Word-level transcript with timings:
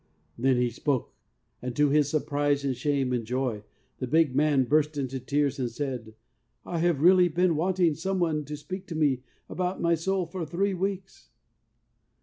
Then 0.35 0.57
he 0.57 0.71
spoke, 0.71 1.13
and 1.61 1.75
to 1.75 1.89
his 1.89 2.09
surprise, 2.09 2.65
and 2.65 2.75
shame, 2.75 3.13
and 3.13 3.23
joy, 3.23 3.61
the 3.99 4.07
big 4.07 4.35
man 4.35 4.63
burst 4.63 4.97
into 4.97 5.19
tears, 5.19 5.59
and 5.59 5.69
said,' 5.69 6.15
I 6.65 6.79
have 6.79 7.01
really 7.03 7.27
been 7.27 7.55
wanting 7.55 7.93
some 7.93 8.17
one 8.17 8.43
to 8.45 8.57
speak 8.57 8.87
to 8.87 8.95
me 8.95 9.21
about 9.47 9.79
my 9.79 9.93
soul 9.93 10.25
for 10.25 10.43
three 10.43 10.73
weeks. 10.73 11.29